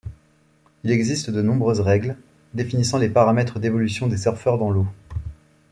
[0.83, 2.17] Il existe de nombreuses règles
[2.55, 4.87] définissant les paramètres d'évolution des surfeurs dans l'eau.